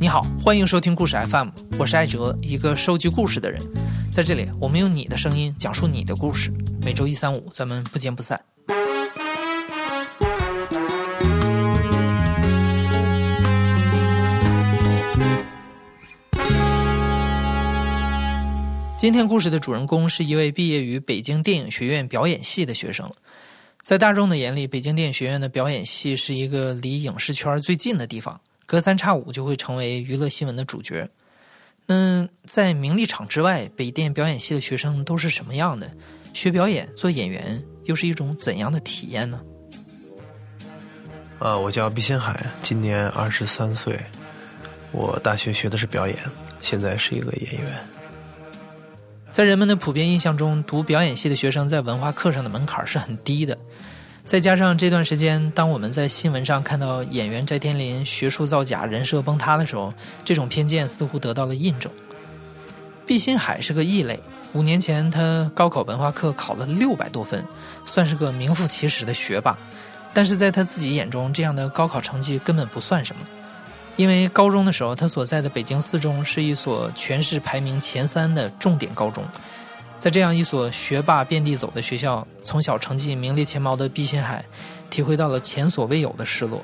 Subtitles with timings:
[0.00, 1.48] 你好，欢迎收听故事 FM，
[1.78, 3.60] 我是艾哲，一个收集故事的人。
[4.10, 6.50] 在这里，我们用你的声音讲述你的故事。
[6.80, 8.40] 每周一、三、五，咱们不见不散。
[18.96, 23.08] 今天故事的主人公是一位毕业于北京电影学院表演系的学生。
[23.88, 28.38] 在大众的眼里，北京电影学院的表演系是一个离影视圈最近的地方。
[28.66, 31.08] 隔三差五就会成为娱乐新闻的主角。
[31.86, 35.90] 那在名利场之外，北电表演系的学生都是什么样的？
[36.34, 39.40] 学表演做演员又是一种怎样的体验呢？
[41.38, 43.98] 呃，我叫毕新海，今年二十三岁，
[44.92, 46.14] 我大学学的是表演，
[46.60, 47.72] 现在是一个演员。
[49.30, 53.56] 在人们的普遍印象中，读表演系的学生在文化课上的门槛是很低的。
[54.24, 59.92] 再加上这段时间，当我们在新闻上看到演员翟天临学术造假、人设崩塌的时候，
[60.24, 61.90] 这种偏见似乎得到了印证。
[63.06, 64.20] 毕新海是个异类，
[64.52, 67.42] 五年前他高考文化课考了六百多分，
[67.86, 69.56] 算是个名副其实的学霸。
[70.12, 73.22] 但是在他自己眼中，这样的高考成绩根本不算什么，
[73.98, 79.24] 因为高中的时候他所在的北京四中是一所全市排名前三的重点高中。
[79.98, 84.44] 在这样一所学霸遍地走的学校，从小成绩名列前茅的毕新海，
[84.88, 86.62] 体会到了前所未有的失落。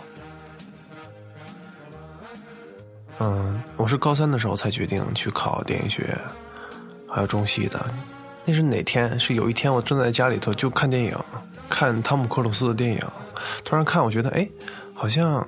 [3.19, 6.21] 嗯，我是高三的时候才决定去考电影学院，
[7.09, 7.85] 还有中戏的。
[8.45, 9.19] 那是哪天？
[9.19, 11.19] 是有一天我正在家里头就看电影，
[11.69, 13.01] 看汤姆克鲁斯的电影，
[13.65, 14.49] 突然看，我觉得哎，
[14.95, 15.45] 好像。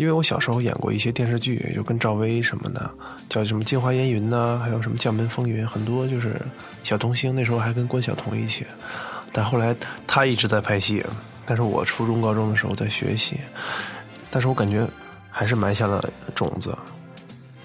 [0.00, 2.90] 因为我小时候演过一些电视剧，就跟赵薇什么的，
[3.28, 6.40] 叫什么《镜花烟云》呐，还有什么《将门风云》，很多就是
[6.82, 7.34] 小童星。
[7.34, 8.64] 那时候还跟关晓彤一起，
[9.30, 9.76] 但后来
[10.06, 11.04] 他一直在拍戏，
[11.44, 13.36] 但是我初中、高中的时候在学习，
[14.30, 14.88] 但是我感觉
[15.30, 16.02] 还是埋下了
[16.34, 16.74] 种子，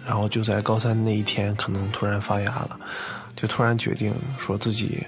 [0.05, 2.77] 然后就在高三那一天，可能突然发芽了，
[3.37, 5.07] 就突然决定说自己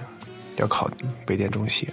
[0.55, 0.89] 要考
[1.25, 1.89] 北电中戏。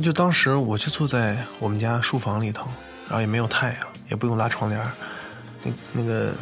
[0.00, 2.68] 就当时我就坐在我们家书房里头，
[3.06, 4.80] 然后也没有太阳，也不用拉窗帘
[5.64, 6.32] 那那个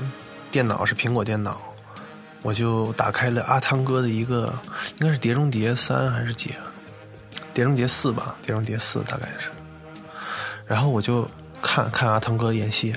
[0.50, 1.58] 电脑是苹果电脑，
[2.42, 4.52] 我就打开了阿汤哥的一个，
[5.00, 6.50] 应该是《碟中谍三》还是几？
[7.54, 9.48] 《碟中谍四》吧，《碟中谍四》大概是。
[10.66, 11.26] 然后我就
[11.62, 12.94] 看看阿汤哥演戏，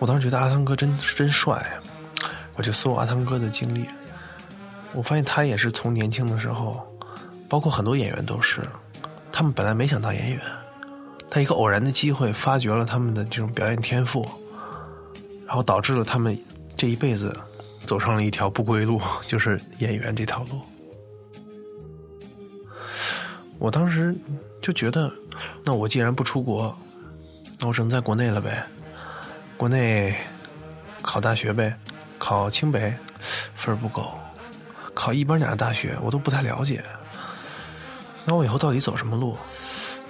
[0.00, 1.64] 我当时觉得阿汤哥真真帅，
[2.56, 3.86] 我就搜阿汤哥的经历，
[4.92, 6.84] 我发现他也是从年轻的时候，
[7.48, 8.60] 包括很多演员都是。
[9.32, 10.40] 他们本来没想当演员，
[11.30, 14.28] 他一个偶然的机会发掘了他们的这种表演天赋，
[15.46, 16.38] 然后导致了他们
[16.76, 17.34] 这一辈子
[17.86, 20.60] 走上了一条不归路， 就是演员这条路。
[23.58, 24.14] 我当时
[24.60, 25.10] 就觉得，
[25.64, 26.76] 那我既然不出国，
[27.58, 28.64] 那我只能在国内了呗。
[29.56, 30.14] 国内
[31.00, 31.78] 考大学呗，
[32.18, 32.92] 考清北
[33.54, 34.12] 分不够，
[34.92, 36.84] 考一般点的大学我都不太了解。
[38.24, 39.36] 那我以后到底走什么路？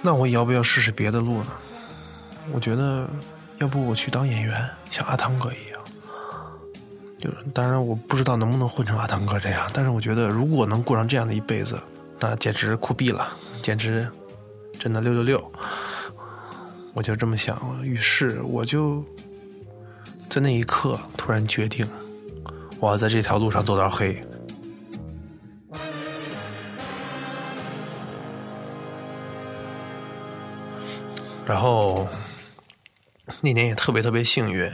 [0.01, 1.47] 那我要不要试试别的路呢？
[2.51, 3.07] 我觉得，
[3.59, 5.81] 要不我去当演员，像阿汤哥一样。
[7.17, 11.79] 就当然我不知道能不能混成阿汤哥这样，但是我觉得如果能过上这样的一辈子，
[12.19, 13.29] 那简直酷毙了，
[13.61, 14.05] 简直
[14.77, 15.51] 真的六六六。
[16.93, 19.03] 我就这么想，于是我就
[20.29, 21.87] 在那一刻突然决定，
[22.79, 24.21] 我要在这条路上走到黑。
[31.45, 32.07] 然后
[33.41, 34.71] 那年也特别特别幸运，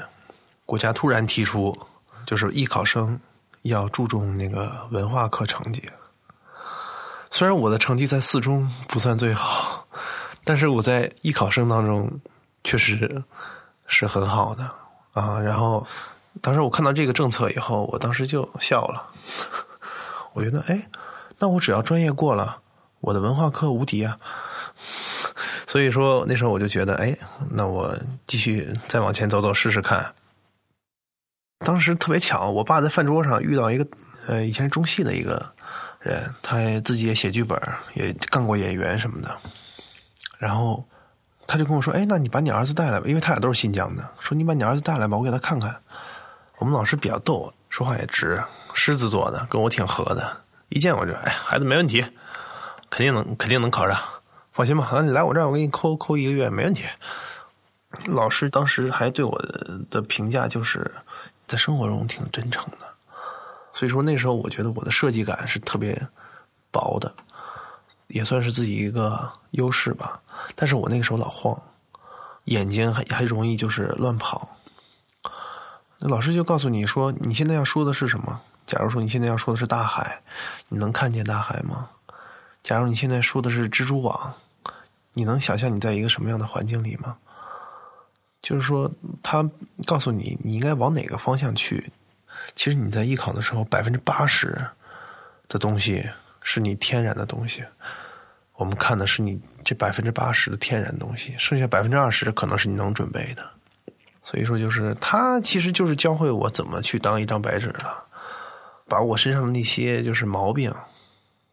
[0.66, 1.78] 国家突然提出，
[2.25, 3.19] 就是艺考生
[3.63, 5.90] 要注重那个文化课成绩。
[7.31, 9.88] 虽然我的成绩在四中不算最好，
[10.44, 12.09] 但是我在艺考生当中
[12.63, 13.24] 确实
[13.88, 14.69] 是很好的
[15.13, 15.40] 啊。
[15.40, 15.85] 然后
[16.41, 19.12] 当时我看到这个政策以后，我当时就笑了。
[20.34, 20.88] 我觉得，哎，
[21.40, 22.61] 那我只要专业过了，
[22.99, 24.17] 我的文化课无敌啊。
[25.69, 27.16] 所以说那时候我就觉得，哎，
[27.51, 27.95] 那我
[28.25, 30.16] 继续再往前走走试试看。
[31.63, 33.85] 当时特别巧，我爸在饭桌上遇到一个
[34.27, 35.53] 呃以前中戏的一个
[35.99, 37.55] 人，他自己也写剧本，
[37.93, 39.29] 也干过演员什么的。
[40.39, 40.83] 然后
[41.45, 44.03] 他就跟我说：“哎，那你把你儿子带来吧，因为他俩都是新疆的。
[44.19, 45.75] 说你把你儿子带来吧，我给他看看。”
[46.57, 48.43] 我们老师比较逗，说话也直，
[48.73, 50.41] 狮子座的，跟我挺合的。
[50.69, 52.03] 一见我就，哎，孩子没问题，
[52.89, 53.95] 肯定能，肯定能考上。
[54.59, 56.84] 放心吧，那你来我这儿，我给你扣扣一个月，没问题。
[58.08, 59.41] 老师当时还对我
[59.90, 60.94] 的评价就是
[61.47, 62.79] 在生活中挺真诚的，
[63.72, 66.06] 所以说那时候我觉得我的设计感是特别
[66.72, 67.09] 薄的，
[68.08, 70.20] 也算是自己一个优势吧。
[70.58, 71.58] 但是我那个时候老晃，
[72.44, 74.58] 眼睛还还容易就是乱跑。
[76.00, 78.41] 老师就告诉你说，你现在要说的是什么？
[78.66, 80.22] 假如说你现在要说的是大海，
[80.67, 81.91] 你能看见大海吗？
[82.62, 84.34] 假如你现在说的是蜘蛛网，
[85.14, 87.17] 你能想象你在一个什么样的环境里吗？
[88.41, 88.90] 就是说，
[89.22, 89.50] 他
[89.85, 91.91] 告诉你你应该往哪个方向去。
[92.56, 94.70] 其实你在艺考的时候，百分之八十
[95.47, 96.09] 的东西
[96.41, 97.66] 是你天然的东西，
[98.53, 103.46] 我们看的是你这百分之八十的天然东西，剩下百分之二十可能是你能准备的。
[104.23, 108.05] 所以说，就是他其实就是教会我怎么去当一张白纸了，
[108.88, 110.73] 把我身上的那些就是毛病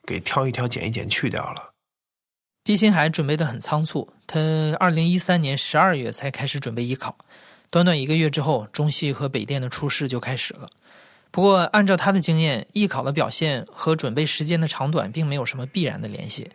[0.07, 1.73] 给挑一挑、剪一剪去掉了。
[2.67, 4.41] 毕新海准备的很仓促，他
[4.81, 7.17] 二零一三年十二月才开始准备艺考，
[7.71, 10.69] 短短一个月之后，中戏和北电的初试就开始了。
[11.31, 16.51] 不过，按照他的经验，艺考的表现和准备时间的长短并没有什么必然的联系。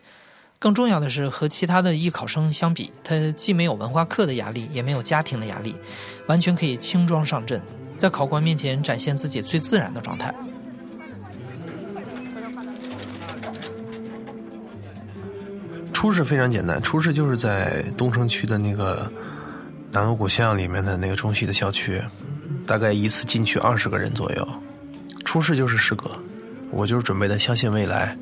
[0.58, 5.74] 更重要的是，和其他的艺考生相比，他既没有文化课的压力，也没有家庭的压力，
[6.26, 7.58] 完全可以轻装上阵，
[7.96, 10.34] 在考官面前展现自己最自然的状态。
[16.02, 19.08] 初试非常简单，初试就是在东城区的那个
[19.92, 22.02] 南锣鼓巷里面的那个中戏的校区。
[22.66, 24.48] 大概一次进去二十个人左右，
[25.24, 26.10] 初试就是诗歌，
[26.72, 28.18] 我就是准备的相信未来，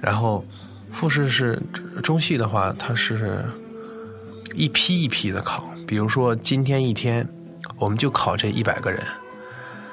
[0.00, 0.42] 然后
[0.90, 1.60] 复试是
[2.02, 3.44] 中戏的话，它是
[4.54, 7.28] 一批一批的考，比如说今天一天
[7.76, 8.98] 我们就考这一百个人，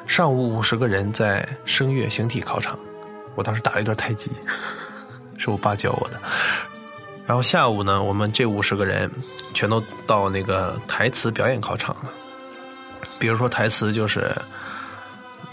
[0.07, 2.79] 上午五十个人在声乐形体考场，
[3.35, 4.31] 我当时打了一段太极，
[5.37, 6.21] 是我爸教我的，
[7.27, 9.11] 然后下午呢，我们这五十个人
[9.53, 12.05] 全都到那个台词表演考场了。
[13.19, 14.33] 比如说台词就是，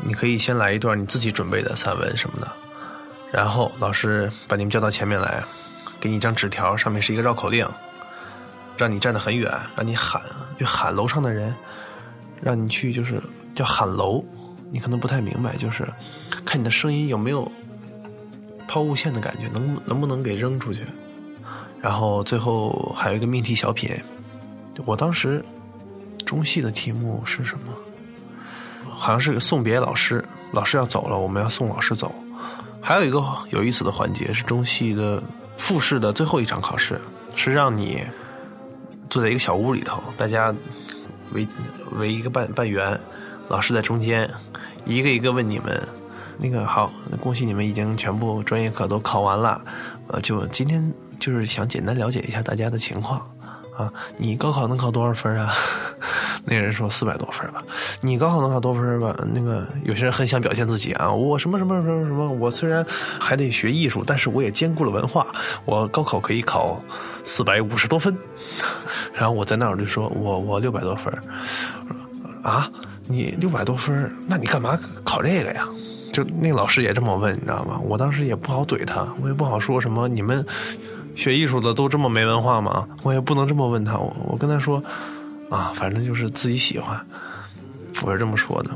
[0.05, 2.49] 你可以先来一段你自己准备的散文什么的，
[3.32, 5.43] 然后老师把你们叫到前面来，
[5.99, 7.69] 给你一张纸条，上面是一个绕口令，
[8.77, 10.23] 让你站得很远，让你喊，
[10.56, 11.53] 就喊楼上的人，
[12.41, 13.20] 让你去就是
[13.53, 14.25] 叫喊楼，
[14.70, 15.85] 你可能不太明白，就是
[16.44, 17.50] 看你的声音有没有
[18.69, 20.87] 抛物线的感觉，能能不能给扔出去，
[21.84, 23.90] 然后最后还有一个命题小品，
[24.86, 25.44] 我当时。
[26.25, 27.64] 中戏的题目是什么？
[28.88, 32.10] 好像是个送别老师，老师要走了，我们要送老师走。
[32.81, 35.22] 还有一个有意思的环节是中戏的
[35.58, 36.98] 复试的最后一场考试，
[37.36, 38.02] 是让你
[39.10, 40.52] 坐在一个小屋里头，大家
[41.32, 41.46] 围
[41.98, 42.98] 围一个半半圆，
[43.48, 44.28] 老师在中间，
[44.86, 45.88] 一个一个问你们。
[46.38, 46.90] 那个好，
[47.20, 49.62] 恭喜你们已经全部专业课都考完了。
[50.08, 50.82] 呃，就今天
[51.19, 53.20] 就是想简单了解一下大家的情况。
[53.76, 55.52] 啊，你高考能考多少分啊？
[56.46, 57.61] 那人说四百多分吧。
[58.02, 59.16] 你高考能考多分吧？
[59.34, 62.87] 那个有些人很想表现自己啊，我什么什么什么什么，我虽然
[63.19, 65.26] 还得学艺术，但是我也兼顾了文化。
[65.64, 66.81] 我高考可以考
[67.25, 68.17] 四百五十多分。
[69.12, 71.12] 然后我在那儿就说，我我六百多分。
[72.44, 72.70] 啊，
[73.08, 75.69] 你六百多分，那你干嘛考这个呀？
[76.12, 77.81] 就那个老师也这么问，你知道吗？
[77.82, 80.06] 我当时也不好怼他，我也不好说什么。
[80.06, 80.46] 你们。
[81.14, 82.87] 学艺术的都这么没文化吗？
[83.02, 83.96] 我也不能这么问他。
[83.96, 84.82] 我我跟他说，
[85.50, 87.00] 啊，反正就是自己喜欢，
[88.05, 88.70] 我是这么说的。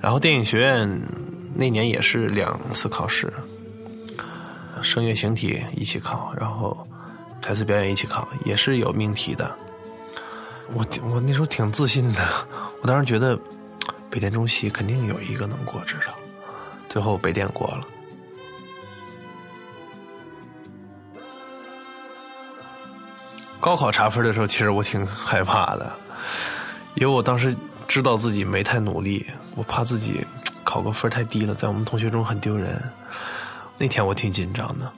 [0.00, 1.00] 然后电影学院
[1.54, 3.32] 那年也是两次考试，
[4.80, 6.86] 声乐形体一起考，然后
[7.42, 9.54] 台词表演一起考，也是有命题的。
[10.72, 12.20] 我我那时候挺自信的，
[12.82, 13.38] 我当时觉得
[14.08, 16.14] 北电中戏肯定有一个能过，至少
[16.88, 17.80] 最后北电过了。
[23.66, 25.92] 高考查分的时候，其实我挺害怕的，
[26.94, 27.52] 因为我当时
[27.88, 30.24] 知道自己没太努力，我怕自己
[30.62, 32.80] 考个分太低了，在我们同学中很丢人。
[33.76, 34.92] 那天我挺紧张的，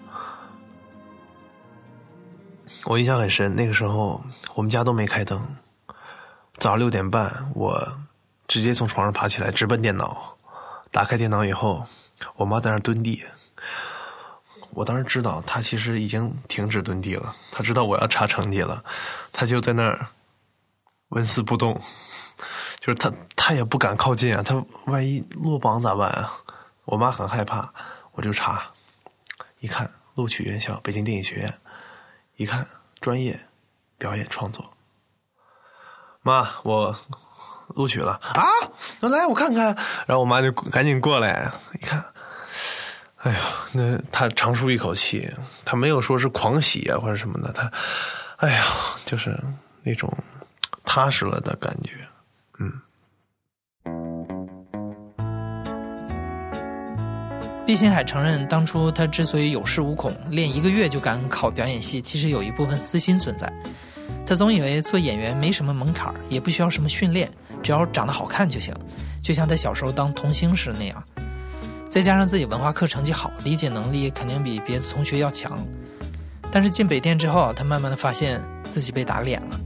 [2.84, 3.56] 我印象很深。
[3.56, 4.22] 那个时候
[4.52, 5.56] 我们家都没开灯，
[6.58, 7.98] 早上六点半，我
[8.46, 10.36] 直接从床上爬起来，直奔电脑。
[10.90, 11.86] 打开电脑以后，
[12.36, 13.24] 我妈在那蹲地。
[14.78, 18.84] 我当时知道他其实已经停止蹲地了，他知道我要查成绩了，
[19.32, 20.06] 他就在那儿
[21.08, 21.74] 纹丝不动，
[22.78, 26.32] 就是他他也不敢靠近啊，他万一落榜咋办啊？
[26.84, 27.72] 我妈很害怕，
[28.12, 28.70] 我就查，
[29.58, 31.58] 一看录取院校北京电影学院，
[32.36, 32.64] 一看
[33.00, 33.48] 专业
[33.98, 34.74] 表演创作，
[36.22, 36.96] 妈我
[37.74, 38.12] 录取了。
[38.22, 38.44] 啊，
[39.00, 39.26] 来？
[39.26, 39.74] 我看看，
[40.06, 42.04] 然后我妈就赶紧过来一看。
[43.18, 43.38] 哎呀，
[43.72, 45.28] 那他长舒一口气，
[45.64, 47.70] 他没有说是狂喜啊或者什么的，他，
[48.36, 48.64] 哎呀，
[49.04, 49.36] 就是
[49.82, 50.08] 那种
[50.84, 51.90] 踏实了的感觉，
[52.60, 52.72] 嗯。
[57.66, 63.52] 毕新海承认，当初他之所以有恃无恐，练一个月就敢考表演系，其实有一部分私心存在。
[64.24, 67.30] 他总以为做演员没什么门槛，也不需要什么训练，
[67.62, 68.72] 只要长得好看就行，
[69.22, 71.02] 就像他小时候当童星时那样。
[71.98, 75.58] 再加上自己文化课成绩好，理解能力肯定比别的同学要强。
[76.48, 79.58] 但是进北电之后，他慢慢的发现自己被打脸了。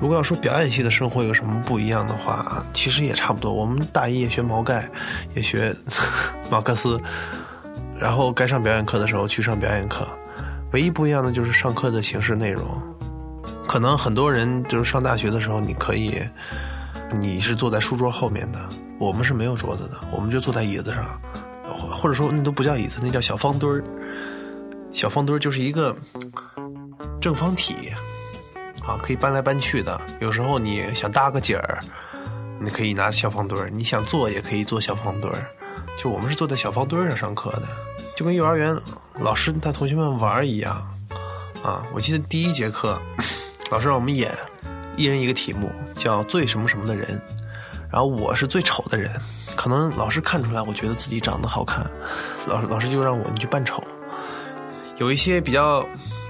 [0.00, 3.52] 如果要说表演系的生活有什么不一样的话，其实也差不多。
[3.52, 4.88] 我们大一也学毛概，
[5.34, 5.76] 也学
[6.50, 6.98] 马克思，
[8.00, 10.08] 然后该上表演课的时候去上表演课。
[10.72, 12.64] 唯一不一样的就是上课的形式内容。
[13.68, 16.18] 可能很多人就是上大学的时候，你可以，
[17.20, 18.60] 你是坐在书桌后面的，
[18.98, 21.18] 我们是没有桌子的，我们就坐在椅子上，
[21.66, 23.84] 或者说那都不叫椅子，那叫小方墩儿。
[24.92, 25.94] 小方墩儿就是一个
[27.20, 27.92] 正方体。
[28.84, 30.00] 啊，可以搬来搬去的。
[30.18, 31.78] 有时候你想搭个景儿，
[32.58, 35.46] 你可以拿小方墩儿；你想坐也可以坐小方墩儿。
[35.96, 37.62] 就我们是坐在小方墩儿上上课的，
[38.16, 38.76] 就跟幼儿园
[39.20, 40.74] 老师带同学们玩一样。
[41.62, 43.00] 啊，我记得第一节课，
[43.70, 44.34] 老师让我们演，
[45.02, 47.20] 一人一个题目，叫最什么什么的人。
[47.90, 49.10] 然后我是最丑的人，
[49.56, 51.84] 可能老师看出来，我觉得自己长得好看，
[52.46, 53.82] 老师老师就让我你去扮丑。
[54.96, 55.86] 有一些比较。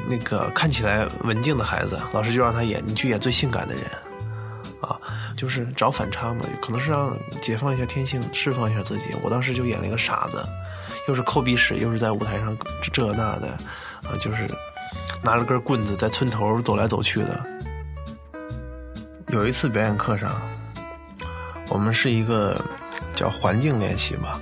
[0.09, 3.85] 那个看起来文静的孩子，老师就让他演，你去演最性感的人，
[4.81, 4.99] 啊，
[5.37, 9.15] 就是找反差嘛，可能是让解放一下天性，释放一下自己。
[9.23, 10.45] 我当时就演了一个傻子，
[11.07, 12.57] 又是抠鼻屎，又是在舞台上
[12.93, 13.51] 这那的，
[14.03, 14.45] 啊，就是
[15.23, 17.41] 拿着根棍子在村头走来走去的。
[19.33, 20.39] 有一次表演课上，
[21.71, 22.63] 我们是一个
[23.15, 24.39] 叫环境练习吧，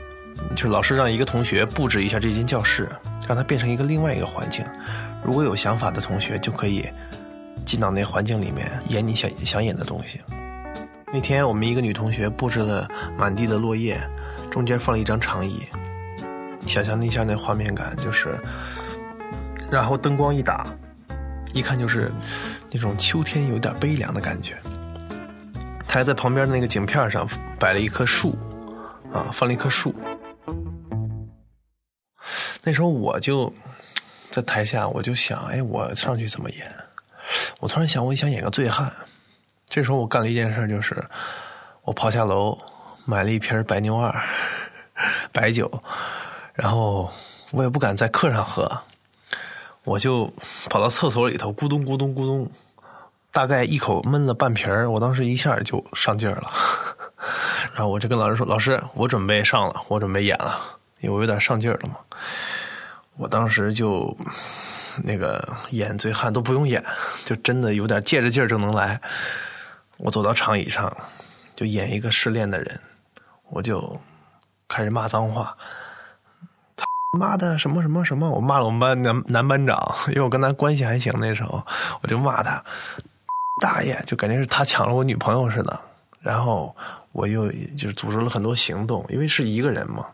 [0.57, 2.89] 就老师让一个同学布置一下这间教室，
[3.29, 4.67] 让它变成一个另外一个环境。
[5.23, 6.85] 如果有想法的同学，就可以
[7.65, 10.19] 进到那环境里面演你想想演的东西。
[11.13, 13.97] 那天我们一个女同学布置了满地的落叶，
[14.51, 15.63] 中间放了一张长椅。
[16.59, 18.37] 你想象一下那画面感，就是，
[19.71, 20.67] 然后灯光一打，
[21.53, 22.11] 一看就是
[22.73, 24.57] 那种秋天有点悲凉的感觉。
[25.91, 27.29] 她还在旁边的那个景片上
[27.59, 28.39] 摆了一棵树，
[29.13, 29.93] 啊，放了一棵树。
[32.63, 33.53] 那时候我就。
[34.31, 36.73] 在台下，我就想，哎，我上去怎么演？
[37.59, 38.89] 我突然想，我想演个醉汉。
[39.69, 41.05] 这时候，我干了一件事，就是
[41.83, 42.57] 我跑下楼
[43.05, 44.15] 买了一瓶白牛二
[45.33, 45.69] 白酒，
[46.55, 47.13] 然后
[47.51, 48.71] 我也不敢在课上喝，
[49.83, 50.33] 我就
[50.69, 52.49] 跑到厕所里头，咕咚咕咚咕咚，
[53.33, 56.51] 大概一口闷了半瓶儿我当时一下就上劲儿了，
[57.75, 60.61] 然后我就跟老师说：“老师，我准备上了，我准备演了，
[61.01, 61.97] 因为我有点上劲儿了嘛。”
[63.17, 64.17] 我当时就
[65.05, 66.83] 那个演醉汉都不用演，
[67.25, 69.01] 就真的有点借着劲儿就能来。
[69.99, 70.97] 我走到长椅上，
[71.55, 72.81] 就演一个失恋的人，
[73.51, 74.01] 我就
[74.67, 75.55] 开始骂脏话。
[76.75, 76.87] 他
[77.19, 78.31] 妈的什么什么什么！
[78.31, 81.63] 我骂了我们班男男班长，因为我跟他关系还行那时候，
[82.01, 82.65] 我就骂他
[83.61, 85.79] 大爷，就感觉是他抢了我女朋友似的。
[86.21, 86.75] 然后
[87.13, 90.07] 我又就是组织了很多行动，因为是一个人嘛。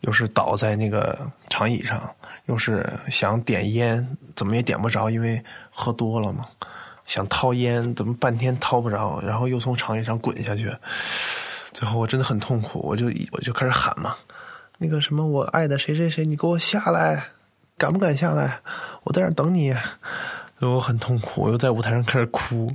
[0.00, 1.16] 又是倒在那个
[1.48, 2.12] 长椅上，
[2.46, 5.40] 又是想点烟，怎么也点不着，因为
[5.70, 6.44] 喝多了嘛。
[7.06, 10.74] 想掏烟，怎么半天掏不着，然后又从长椅上滚下去。
[11.72, 14.16] 最后我真的很痛苦，我就我就开始喊嘛，
[14.78, 17.26] 那个什么，我爱的谁谁谁，你给我下来，
[17.78, 18.58] 敢不敢下来？
[19.04, 19.72] 我在这等你。
[20.68, 22.74] 我很痛苦，我又在舞台上开始哭，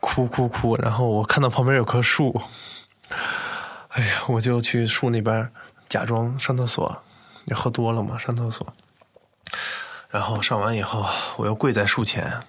[0.00, 0.76] 哭哭哭。
[0.76, 2.40] 然后我看到旁边有棵树，
[3.88, 5.50] 哎呀，我就去树那边。
[5.88, 7.00] 假装上厕所，
[7.44, 8.18] 你喝多了嘛？
[8.18, 8.66] 上厕所，
[10.10, 12.42] 然后上完以后，我又跪在树前。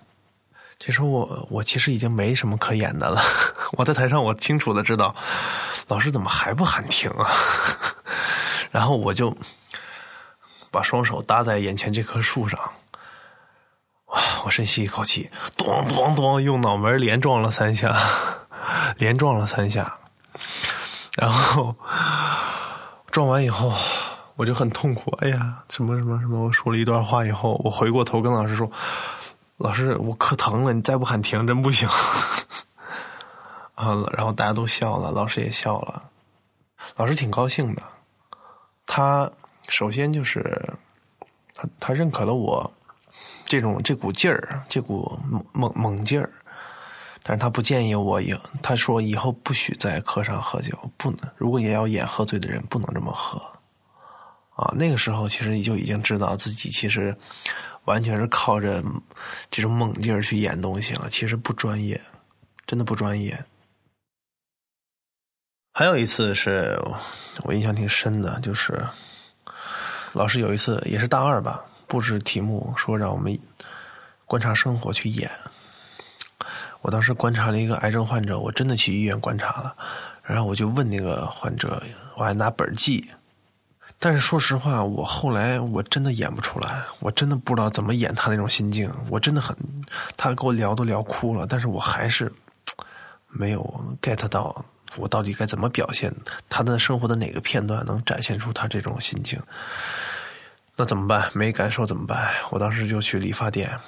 [0.79, 3.21] 这时候我我其实已经没什么可演的了。
[3.77, 5.15] 我在台上，我清楚的知道，
[5.87, 7.29] 老师怎么还不喊停啊？
[8.71, 9.35] 然后我就
[10.71, 12.59] 把双手搭在眼前这棵树上，
[14.47, 17.93] 我深吸一口气，咚咚咚，用脑门连撞了三下，
[18.97, 19.99] 连撞了三下，
[21.17, 21.75] 然后。
[23.09, 23.73] 撞完以后，
[24.35, 25.09] 我就很痛苦。
[25.21, 26.45] 哎呀，什么什么什么！
[26.45, 28.69] 我说了一段话以后，我回过头跟老师说
[29.57, 31.89] ：“老师，我可疼了，你再不喊停，真不行。
[33.73, 36.03] ”啊，然后大家都笑了，老师也笑了。
[36.95, 37.81] 老师挺高兴的。
[38.85, 39.31] 他
[39.67, 40.73] 首先就是
[41.55, 42.71] 他他认可了我
[43.47, 46.29] 这种这股劲儿，这股猛猛猛劲儿。
[47.23, 51.19] 但是他不建议我以，他说以后不许在课上喝酒，不能。
[51.35, 53.41] 如果也要演喝醉的人，不能这么喝。
[54.55, 57.15] 啊，那个时候其实就已经知道自己其实
[57.85, 58.83] 完全是靠着
[59.51, 61.99] 这种猛劲儿去演东西了，其实不专业，
[62.65, 63.37] 真的不专业。
[65.73, 66.81] 还有一次是
[67.43, 68.83] 我印象挺深的，就是
[70.13, 73.37] 老师有一次也是大二吧，布置题目说让我们
[74.25, 75.31] 观察生活去演。
[76.81, 79.75] 我当时观察了一个癌症患者，我真的去医院观察了，
[80.23, 81.81] 然后我就问那个患者，
[82.15, 83.09] 我还拿本记。
[83.99, 88.91] 但是说实话，我后来我真的演不出来，我真的不知道怎么演他那种心境。
[89.09, 89.57] 我真的很，
[90.15, 92.31] 他跟我聊都聊哭了，但是我还是
[93.27, 94.63] 没有 get 到
[94.97, 96.13] 我到底该怎么表现
[96.47, 99.41] 他的生活的哪个片段能展现出他这种心境。
[100.79, 101.29] 那怎么办？
[101.33, 102.31] 没感受怎么办？
[102.51, 103.79] 我当时就去理发店，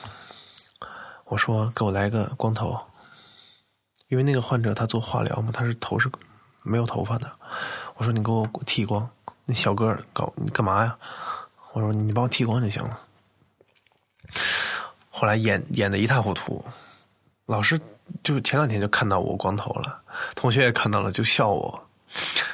[1.25, 2.75] 我说给我来个光头，
[4.07, 6.09] 因为那个患者他做化疗嘛，他是头是
[6.63, 7.31] 没有头发的。
[7.95, 9.07] 我说你给我剃光。
[9.45, 10.97] 那小哥搞你干嘛呀？
[11.73, 12.99] 我说你帮我剃光就行了。
[15.11, 16.65] 后来演演的一塌糊涂，
[17.45, 17.79] 老师
[18.23, 20.01] 就前两天就看到我光头了，
[20.33, 21.87] 同学也看到了就笑我，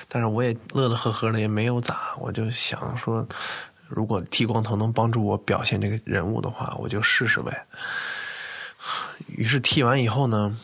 [0.09, 3.25] 但是我也乐乐呵呵的也没有咋，我就想说，
[3.87, 7.65] 如果剃光头能帮助我表现这个人物的话，我就试试呗。
[9.27, 10.57] 于是剃完以后呢，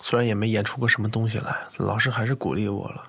[0.00, 3.02] 虽然也没演出个什么东西来，老师还是鼓励我了。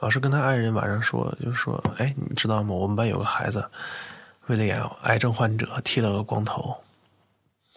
[0.00, 2.74] 老师跟他爱人晚上说，就说：“哎，你知道吗？
[2.74, 3.64] 我们班有个孩子，
[4.46, 6.76] 为了演癌症患者，剃了个光头。”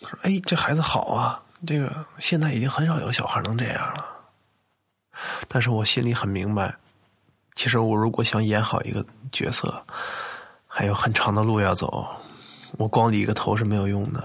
[0.01, 4.06] 他说：“哎，这孩子好啊，这个现在已经很少有小孩能这样了。”
[5.48, 6.75] 但是我心里很明白，
[7.56, 9.84] 其实我如果想演好一个角色，
[10.77, 12.05] 还有很长的路要走。
[12.74, 14.24] 我光理一个头是没有用的，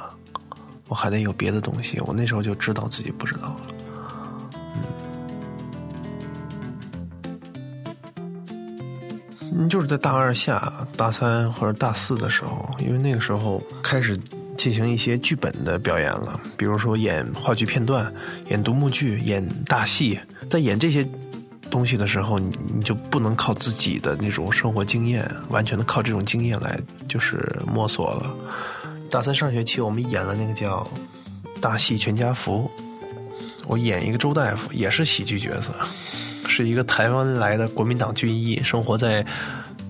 [0.86, 1.98] 我还得有别的东西。
[2.00, 3.56] 我那时候就知道自己不知道了。
[9.54, 14.14] 嗯，就是在大二下、大三或者大四的时候，因为那个时候开始
[14.58, 18.12] 进行一些剧本的表演了，比如说演话剧片段、
[18.48, 20.20] 演独幕剧、演大戏。
[20.50, 21.08] 在演这些
[21.72, 28.30] 东西的时候，你你就不能靠自己的那种生活经验，完全的靠这种经验来就是摸索了。
[29.10, 30.86] 大三上学期，我们演了那个叫
[31.60, 32.70] 《大戏全家福》，
[33.66, 35.72] 我演一个周大夫，也是喜剧角色。
[36.46, 39.24] 是一个台湾来的国民党军医，生活在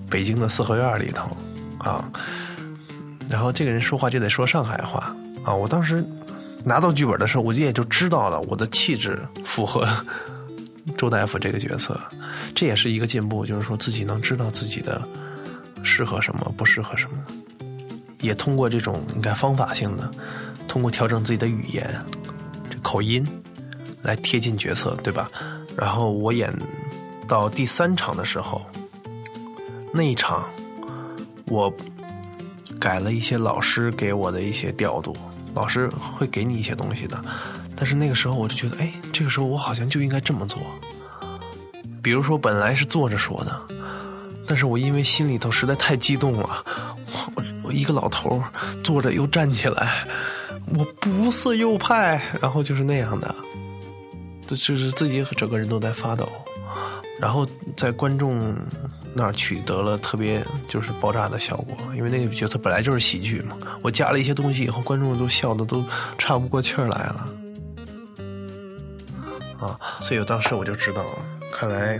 [0.09, 1.35] 北京的四合院里头
[1.77, 2.09] 啊。
[3.27, 5.53] 然后这个人说话就得说上海话啊。
[5.53, 6.01] 我当时
[6.63, 9.85] 拿到剧本的时候，我就也就知道了，我的气质符合
[10.97, 11.99] 周大夫这个角色。
[12.55, 15.01] 这也是一个进步，就是说自己能知道自己的
[15.83, 17.17] 适合什么，不适合什么。
[18.21, 20.09] 也通过这种应该方法性的，
[20.67, 21.99] 通过调整自己的语言、
[22.69, 23.27] 这口音
[24.01, 25.29] 来贴近角色，对吧？
[25.75, 26.53] 然后我演
[27.27, 28.65] 到第三场的时候，
[29.93, 30.47] 那一场
[31.45, 31.73] 我
[32.79, 35.15] 改了一些老师给我的一些调度，
[35.53, 37.23] 老师会给你一些东西的。
[37.75, 40.61] 但是那个时候我就觉得，哎，这个时候我好像就应该这么做。
[42.01, 43.61] 比如说本来是坐着说的，
[44.47, 46.63] 但是我因为心里头实在太激动了，
[47.35, 48.41] 我我一个老头
[48.83, 50.05] 坐着又站起来，
[50.75, 53.33] 我不是右派，然后就是那样的。
[54.45, 56.27] 就是自己整个人都在发抖，
[57.19, 58.53] 然后在观众
[59.13, 63.57] 那儿取得了特别就是爆炸的效果，因为那个角色本来就是喜剧嘛。
[63.81, 65.83] 我加了一些东西以后，观众都笑的都
[66.17, 67.27] 喘不过气儿来了，
[69.63, 69.79] 啊！
[70.01, 71.05] 所以我当时我就知道，
[71.51, 71.99] 看来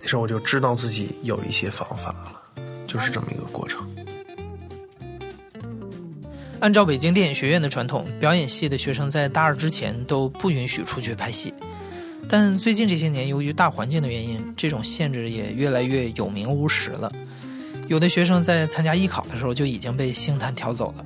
[0.00, 3.86] 那时候我就知道自己有一些方法了，就是这么一个过程。
[6.60, 11.52] 按照北京电影学院的传统，表演系的学生在大二之前都不允许出去拍戏。
[12.28, 17.12] 但最近这些年，由于大环境的原因，这种限制也越来越有名无实了。
[17.88, 21.04] 有的学生在参加艺考的时候就已经被星探调走了，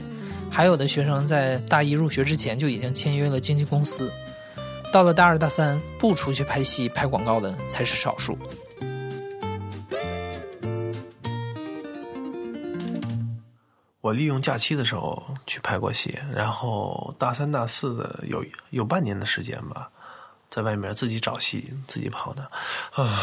[0.48, 4.10] 还有的学生在大一入学之前就已经签约了经纪公司。
[4.92, 8.36] 到了大二大三，不出去拍戏、拍广告的才是少数。
[14.00, 19.88] 我利用假期的时候去拍过戏，然后大三、大四的有有半年的时间吧，
[20.50, 22.50] 在外面自己找戏，自己跑的。
[22.94, 23.20] 啊，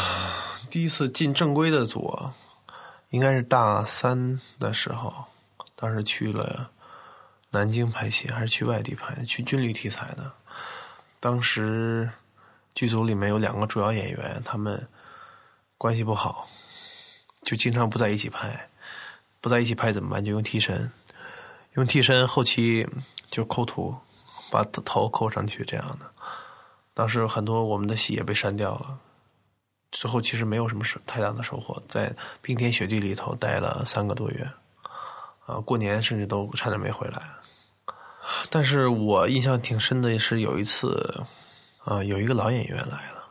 [0.70, 2.30] 第一次进正规的组，
[3.10, 5.12] 应该是大三的时候，
[5.76, 6.70] 当时去了
[7.50, 9.22] 南京拍戏，还是去外地拍？
[9.24, 10.32] 去军旅题材的。
[11.20, 12.10] 当时
[12.74, 14.88] 剧组里面有两个主要演员，他们
[15.76, 16.48] 关系不好，
[17.42, 18.68] 就经常不在一起拍。
[19.40, 20.24] 不在一起拍怎么办？
[20.24, 20.90] 就用替身，
[21.74, 22.84] 用替身后期
[23.30, 23.96] 就抠图，
[24.50, 26.06] 把头抠上去这样的。
[26.92, 28.98] 当时很多我们的戏也被删掉了，
[29.92, 34.50] 最后其实没有什么收太大的收获，在冰天雪地里头待了三个多月，
[35.46, 37.22] 啊，过年甚至都差点没回来。
[38.50, 41.24] 但是我印象挺深的是有一次，
[41.84, 43.24] 啊，有一个老演员来了，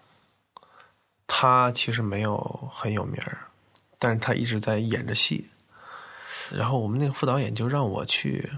[1.27, 2.37] 他其实没有
[2.71, 3.47] 很有名儿，
[3.99, 5.49] 但是他一直在演着戏。
[6.49, 8.49] 然后我们那个副导演就让我去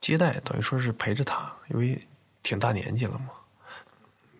[0.00, 2.06] 接待，等于说是陪着他，因为
[2.42, 3.30] 挺大年纪了嘛。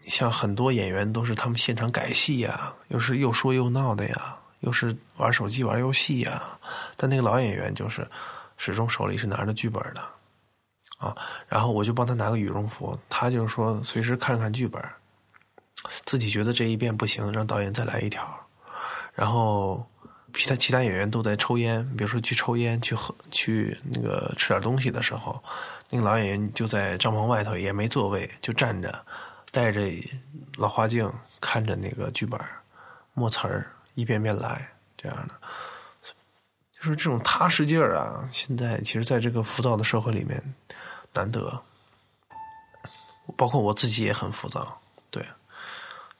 [0.02, 6.58] 像很多演员都是他们现场改戏呀，又是又说又闹的呀，又是玩手机玩游戏呀。
[6.96, 8.08] 但那个老演员就是
[8.56, 10.02] 始终手里是拿着剧本的
[10.98, 11.16] 啊。
[11.48, 14.82] 然后我就帮他拿个羽绒服，他就是说随时看看剧本，
[16.04, 18.22] 自己觉得这一遍不行，让导演再来一条。
[19.14, 19.84] 然后
[20.34, 25.42] 其他其他演员都在抽烟，比如说去抽烟、去喝、去那个吃点东西的时候，
[25.90, 29.04] 那个老演员就在帐篷外头，也没座位，就站着。
[29.50, 29.80] 戴着
[30.58, 32.38] 老花镜看着那个剧本，
[33.14, 35.34] 默词儿一遍遍来，这样的，
[36.76, 38.28] 就是这种踏实劲儿啊！
[38.30, 40.54] 现在其实，在这个浮躁的社会里面，
[41.12, 41.62] 难得。
[43.36, 45.22] 包括我自己也很浮躁，对，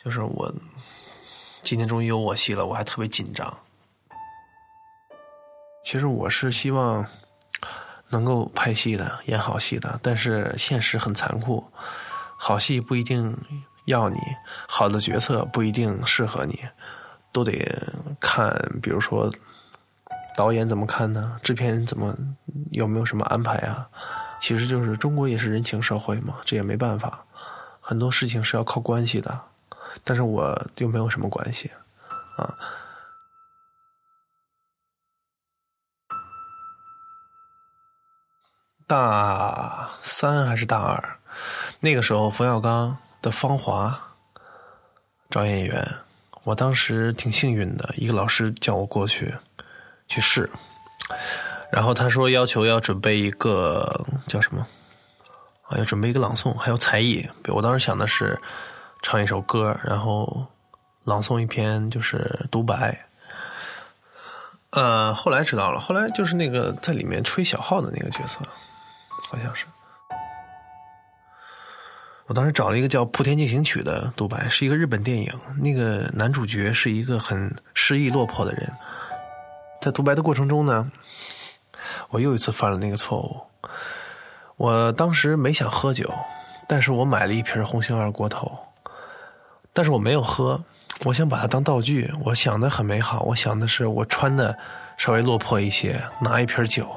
[0.05, 0.53] 就是我
[1.63, 3.59] 今天终于有我戏了，我还特别紧张。
[5.83, 7.07] 其实我是希望
[8.11, 11.67] 能够拍戏的，演好戏的，但是现实很残酷。
[12.37, 13.35] 好戏不一定
[13.87, 14.19] 要你，
[14.69, 16.63] 好的角色不一定适合你，
[17.33, 17.53] 都得
[18.21, 19.33] 看，比如说
[20.37, 21.41] 导演怎么看呢？
[21.43, 22.15] 制片人怎么
[22.71, 23.89] 有没有什么安排啊？
[24.41, 27.25] 其实就是中国也是人情社会嘛，这也没办法，
[27.81, 29.41] 很多事情是要靠关系的，
[30.05, 31.71] 但是我又没有什么关系
[32.37, 32.55] 啊。
[38.87, 41.19] 大三还是大二？
[41.79, 43.91] 那个时候，冯小刚的《芳华》
[45.29, 45.87] 找演员，
[46.43, 49.35] 我当时挺幸运的，一个老师叫我过去
[50.07, 50.49] 去试，
[51.71, 54.67] 然后他说要求要准备一个叫什么
[55.69, 57.29] 啊，要准备一个朗诵，还有才艺。
[57.49, 58.41] 我当时想的是
[59.03, 60.47] 唱一首歌，然后
[61.05, 63.07] 朗诵一篇就是独白。
[64.71, 68.41] 呃，后来知道了，后来就是那个在里面吹小号的那个角色，
[69.31, 69.65] 好像是。
[72.27, 75.33] 我当时找了一个叫《莆田进行曲》的独白，是一个日本电影。
[75.63, 78.71] 那个男主角是一个很失意落魄的人，
[79.81, 80.93] 在独白的过程中呢，
[82.11, 83.41] 我又一次犯了那个错误。
[84.57, 86.13] 我当时没想喝酒，
[86.67, 88.59] 但是我买了一瓶红星二锅头，
[89.73, 90.61] 但是我没有喝。
[91.05, 93.23] 我想把它当道具，我想的很美好。
[93.23, 94.59] 我想的是我穿的
[94.97, 96.91] 稍微落魄一些，拿一瓶酒，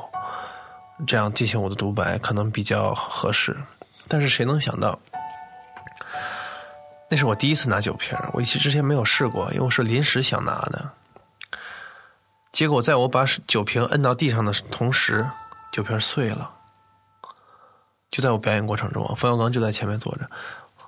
[1.06, 3.56] 这样进行我的独白可能比较合适。
[4.08, 4.98] 但是谁能想到？
[7.08, 10.92] 那是我第一次拿酒瓶，我之前没有试过，因为我是临时想拿的。
[12.52, 15.30] 结果在我把酒瓶摁到地上的同时，
[15.72, 16.52] 酒瓶碎了。
[18.10, 20.30] 就在我表演过程中，冯小刚就在前面坐着，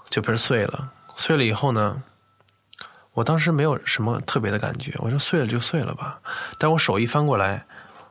[0.10, 0.92] 酒瓶碎了。
[1.16, 2.04] 碎了以后呢，
[3.14, 6.20] 我当时没有什么特别的感觉，我说碎了就碎了吧。
[6.58, 7.66] 但我手一翻过来，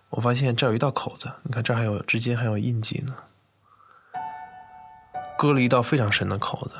[0.09, 3.15] 我发现这有一道口子，你看这还有至今还有印记呢，
[5.37, 6.75] 割了一道非常深的口子。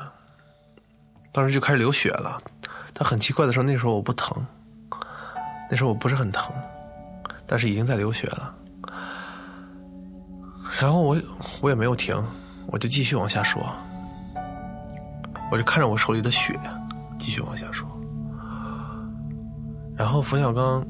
[1.31, 2.41] 当时就开始流血了，
[2.93, 4.45] 但很奇怪的是，那时候我不疼，
[5.73, 6.53] 那时候我不是很疼，
[7.47, 8.53] 但是已经在流血了。
[10.79, 11.17] 然后我
[11.61, 12.15] 我也没有停，
[12.67, 13.59] 我就继续往下说，
[15.51, 16.53] 我就看着我手里的血，
[17.17, 17.89] 继续往下说。
[19.97, 20.85] 然后冯小刚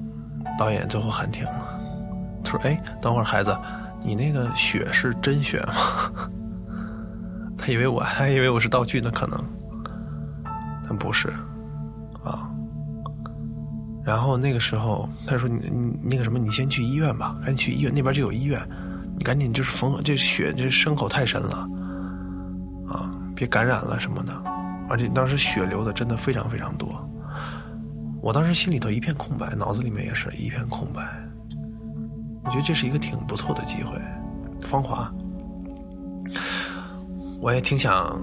[0.60, 1.80] 导演最后喊停了，
[2.44, 3.58] 他说：“哎，等会儿孩子，
[4.02, 5.74] 你那个血是真血吗？”
[7.58, 9.42] 他以为我，还以为我是道具呢，可能。
[10.86, 11.34] 但不是，
[14.04, 18.62] 然后那个时候他说：“你你那个什么，你先去医院吧，赶紧去医院，那边就有医院，
[19.18, 21.70] 你赶紧就是缝，这血这伤口太深了，
[22.86, 24.34] 啊，别感染了什么的，
[24.90, 27.10] 而且当时血流的真的非常非常多，
[28.22, 31.02] 我当时心里头一片空白，脑子里面也是一片空白，
[32.44, 33.98] 我觉得这是一个挺不错的机会，
[34.64, 35.10] 芳华，
[37.40, 38.22] 我也挺想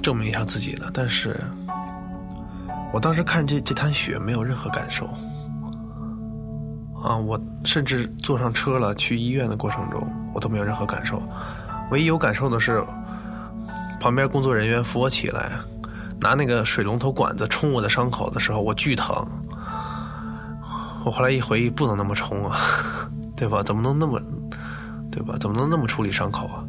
[0.00, 1.40] 证明一下自己的，但是。”
[2.96, 5.04] 我当时看这这滩血没有任何感受，
[7.04, 11.22] 啊，我甚至坐上车了去医院的过程中，我都没有任何感受，
[11.90, 12.82] 唯一有感受的是，
[14.00, 15.52] 旁边工作人员扶我起来，
[16.22, 19.14] 拿那个水龙头管子冲我的伤口的时候，我巨疼。
[21.04, 22.56] 我后来一回忆，不能那么冲啊，
[23.36, 23.62] 对吧？
[23.62, 24.18] 怎么能那么，
[25.12, 25.36] 对吧？
[25.38, 26.64] 怎么能那么处理伤口啊？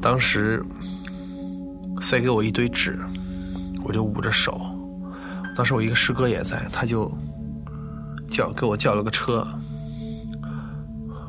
[0.00, 0.64] 当时
[2.00, 2.98] 塞给我一堆纸。
[3.92, 4.60] 就捂着手，
[5.54, 7.10] 当时我一个师哥也在，他就
[8.30, 9.46] 叫给我叫了个车。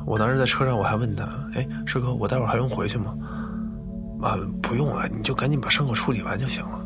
[0.06, 1.24] 我当时在车上，我还问他
[1.54, 3.14] ：“哎，师哥，我待会儿还用回去吗？”
[4.20, 6.80] 啊，不用了，你就赶紧把伤口处理完就行了。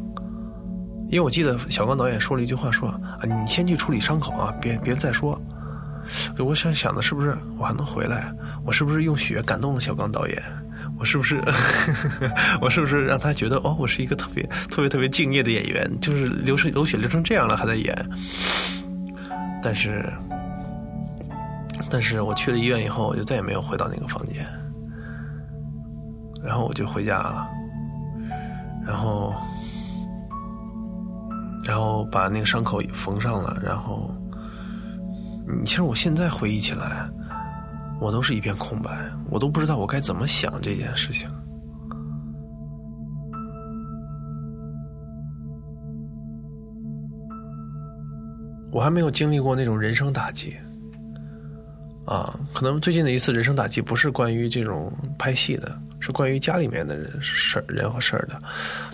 [1.06, 5.40] 因为我记得小刚导演说了一句话说，啊，你先去处理伤口啊，别别再说。
[6.38, 8.32] 我想想的是不是我还能回来？
[8.64, 10.42] 我是不是用血感动了小刚导演？
[10.98, 11.40] 我是不是
[12.60, 15.90] 我是不是让他觉得哦，我是一个特别特别特别敬业的演员？
[16.00, 17.94] 就是流水流血流成这样了还在演。
[19.62, 20.04] 但是，
[21.90, 24.46] 但是我去了医院以后，我就再也没有回到那个房间。
[26.42, 27.48] 然后我就回家了，
[28.86, 29.34] 然后，
[31.64, 34.08] 然后把那个伤口缝上了，然后，
[35.46, 37.08] 你其实我现在回忆起来，
[38.00, 38.90] 我都是一片空白，
[39.30, 41.28] 我都不知道我该怎么想这件事情。
[48.70, 50.56] 我还没有经历过那种人生打击，
[52.06, 55.80] 啊，可能最近的一次人生打击不是关于这种拍戏的。
[56.00, 58.40] 是关于家里面的人事人和事儿的，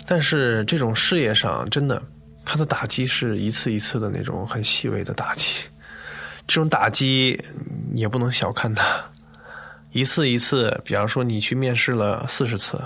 [0.07, 2.01] 但是这种事业上真的，
[2.43, 5.61] 他的打击是一次一次的那种很细微的打击，
[6.47, 7.39] 这种打击
[7.95, 9.11] 也不能小看它，
[9.91, 12.79] 一次一次，比方说你去面试了四十次，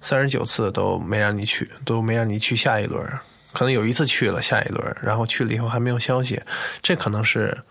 [0.00, 3.06] 三十九次都没让你去，都没让你去下一轮，
[3.52, 6.42] 可能有一次去了下一轮，然后去了以后还没有消息，
[6.82, 7.62] 这可能是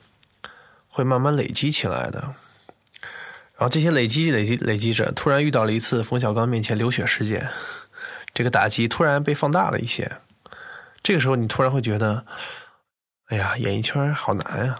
[0.87, 2.35] 会慢慢累积起来的。
[3.55, 7.49] 然后这些累积、累积、累积着，突然遇到了一次冯小刚面前流血事件，
[8.33, 10.11] 这个打击突然被放大了一些。
[11.03, 12.25] 这个时候，你突然会觉得，
[13.27, 14.75] 哎呀，演艺圈好难呀！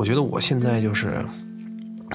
[0.00, 1.22] 我觉得我现在就是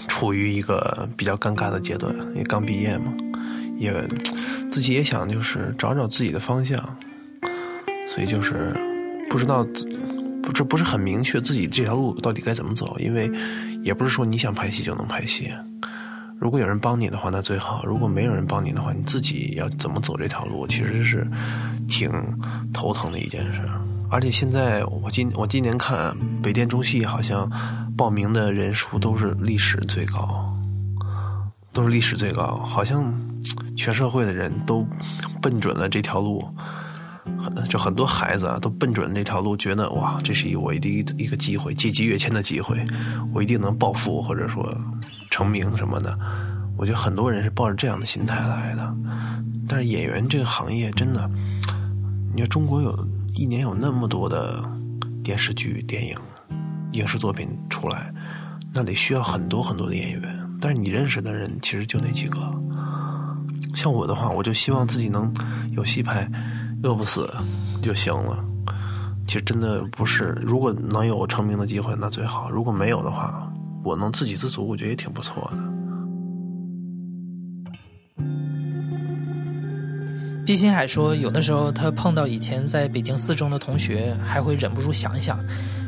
[0.08, 3.14] 处于一个比较尴尬的阶段，因为刚毕业嘛，
[3.78, 3.94] 也
[4.72, 6.80] 自己也想就是找找自己的方向，
[8.10, 8.74] 所以就是。
[9.28, 9.68] 不知道
[10.42, 13.30] 不这不是很明确自己这条路到底该怎么走，因为
[13.84, 15.52] 也不是说你想拍戏就能拍戏。
[16.40, 21.28] 如果有人帮你的话，那最好；如果没有人帮你的话，你自己要怎么走这条路，其实是
[21.88, 22.10] 挺
[22.74, 23.62] 头疼的一件事。
[24.10, 27.50] 而且现在我今我今年看北电中戏，好像
[27.98, 30.54] 报名的人数都是历史最高，
[31.74, 33.14] 都是历史最高，好像
[33.76, 34.86] 全社会的人都
[35.42, 36.44] 奔准了这条路。
[37.70, 42.84] 就很多孩子啊，都奔准那条路，觉得哇，这是一我一一一个机会，阶级跃迁的机会，
[43.34, 44.66] 我一定能暴富或者说
[45.30, 46.18] 成名什么的。
[46.78, 48.96] 我觉得很多人是抱着这样的心态来的。
[49.68, 51.30] 但是演员这个行业真的，
[52.34, 52.96] 你说中国有
[53.38, 54.64] 一年有那么多的
[55.22, 56.18] 电视剧、电影、
[56.94, 58.14] 影视作品出来，
[58.74, 60.50] 那得需要很多很多的演员。
[60.62, 62.40] 但是你认识的人其实就那几个。
[63.76, 65.34] 像我的话，我就希望自己能
[65.72, 66.30] 有戏拍。
[66.84, 67.30] 饿不死
[67.82, 68.44] 就行了。
[69.26, 73.52] 其实真的不是，如果能有成名的机会，那最好；如果没有的话，
[73.84, 75.75] 我能自给自足，我觉得也挺不错的。
[80.46, 85.44] 毕新海说，有的时候他碰到以前在北京四中的同学，还会忍不住想一想，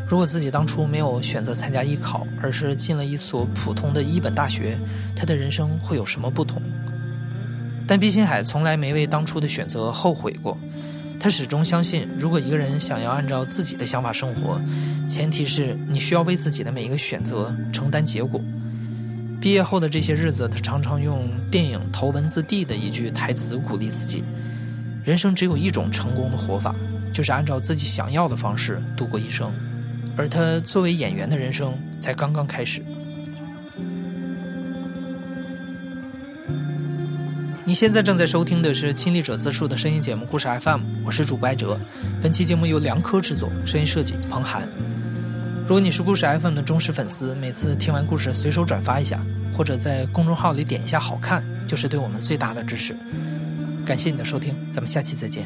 [0.09, 4.75] 如果自己当初没有选择参加艺考，而是进了一所普通的一本大学，
[5.15, 6.59] 他的人生会有什么不同？
[7.87, 10.57] 但毕新海从来没为当初的选择后悔过。
[11.19, 14.59] 他始终相信，如果一个人想要按照自己的想法生活，
[15.07, 18.41] 前提是你需要为自己的每一个选择承担结果。
[19.39, 24.23] 毕业后的这些日子，他常常用电影《头文字 D》的一句台词鼓励自己：
[25.03, 26.75] 人生只有一种成功的活法，
[27.13, 29.53] 就是按照自己想要的方式度过一生。
[30.17, 32.83] 而他作为演员的人生才刚刚开始。
[37.63, 41.79] 你现在正在收听的是亲历者自述的声音节目《故事 FM》，我是主播艾哲。
[42.21, 44.67] 本期节目由梁科制作，声音设计彭涵。
[45.67, 49.19] 如果你是故事 FM 的忠实粉丝，每次听完故事随手转发一下，
[49.53, 52.95] 或者在公众号里点一下好看，就是对我们最大的支持。
[53.85, 55.45] 感谢你的收听，咱们下期再见。